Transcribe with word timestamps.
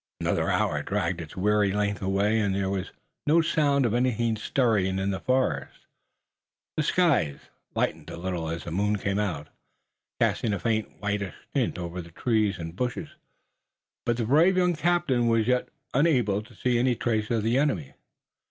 Another 0.19 0.49
hour 0.49 0.81
dragged 0.81 1.21
its 1.21 1.37
weary 1.37 1.71
length 1.73 2.01
away, 2.01 2.39
and 2.39 2.55
there 2.55 2.71
was 2.71 2.89
no 3.27 3.39
sound 3.39 3.85
of 3.85 3.93
anything 3.93 4.35
stirring 4.35 4.97
in 4.97 5.11
the 5.11 5.19
forest. 5.19 5.85
The 6.75 6.81
skies 6.81 7.37
lightened 7.75 8.09
a 8.09 8.17
little 8.17 8.49
as 8.49 8.63
the 8.63 8.71
moon 8.71 8.97
came 8.97 9.19
out, 9.19 9.49
casting 10.19 10.53
a 10.53 10.59
faint 10.59 10.89
whitish 10.99 11.35
tint 11.53 11.77
over 11.77 12.01
trees 12.01 12.57
and 12.57 12.75
bushes, 12.75 13.09
but 14.03 14.17
the 14.17 14.25
brave 14.25 14.57
young 14.57 14.75
captain 14.75 15.27
was 15.27 15.45
yet 15.45 15.69
unable 15.93 16.41
to 16.41 16.55
see 16.55 16.79
any 16.79 16.95
trace 16.95 17.29
of 17.29 17.43
the 17.43 17.59
enemy. 17.59 17.93